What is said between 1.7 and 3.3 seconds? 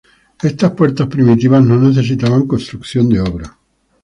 necesitaban construcción de